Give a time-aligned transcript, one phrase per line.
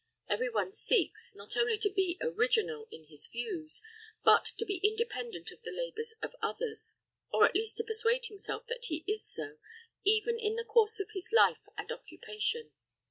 [0.27, 3.83] Every one seeks, not only to be original in his views,
[4.23, 6.97] but to be independent of the labours of others,
[7.31, 9.59] or at least to persuade himself that he is so,
[10.03, 12.71] even in the course of his life and occupation.